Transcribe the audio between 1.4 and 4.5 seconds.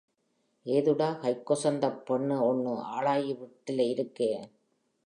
கொசந்தப் பொண்ணு ஒண்னு ஆளாயி வீட்டுலே இருக்கெ!